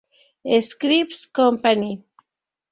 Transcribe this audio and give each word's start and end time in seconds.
Scripps 0.67 1.27
Company. 1.27 2.01